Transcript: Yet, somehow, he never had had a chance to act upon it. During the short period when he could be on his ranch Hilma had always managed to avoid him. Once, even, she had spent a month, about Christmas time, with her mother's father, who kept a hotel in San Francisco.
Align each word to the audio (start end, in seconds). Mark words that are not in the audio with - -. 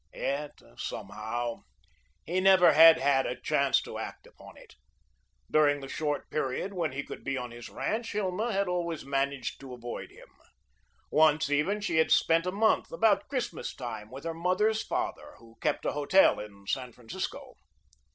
Yet, 0.15 0.63
somehow, 0.77 1.57
he 2.25 2.39
never 2.39 2.73
had 2.73 2.97
had 2.97 3.27
a 3.27 3.39
chance 3.39 3.79
to 3.83 3.99
act 3.99 4.25
upon 4.25 4.57
it. 4.57 4.73
During 5.51 5.79
the 5.79 5.87
short 5.87 6.27
period 6.31 6.73
when 6.73 6.91
he 6.91 7.03
could 7.03 7.23
be 7.23 7.37
on 7.37 7.51
his 7.51 7.69
ranch 7.69 8.13
Hilma 8.13 8.51
had 8.51 8.67
always 8.67 9.05
managed 9.05 9.59
to 9.59 9.75
avoid 9.75 10.09
him. 10.09 10.29
Once, 11.11 11.51
even, 11.51 11.81
she 11.81 11.97
had 11.97 12.09
spent 12.09 12.47
a 12.47 12.51
month, 12.51 12.91
about 12.91 13.27
Christmas 13.29 13.75
time, 13.75 14.09
with 14.09 14.23
her 14.23 14.33
mother's 14.33 14.83
father, 14.83 15.35
who 15.37 15.57
kept 15.61 15.85
a 15.85 15.91
hotel 15.91 16.39
in 16.39 16.65
San 16.65 16.93
Francisco. 16.93 17.53